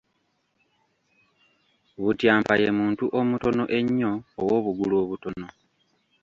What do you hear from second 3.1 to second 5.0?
omutono ennyo ow’obugulu